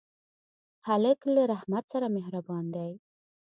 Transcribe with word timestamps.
هلک 0.87 1.19
له 1.35 1.41
رحمت 1.53 1.83
سره 1.93 2.07
مهربان 2.17 2.65
دی. 2.75 2.91